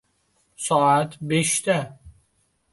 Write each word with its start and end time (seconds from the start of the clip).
Soat 0.65 1.11
beshda 1.21 1.77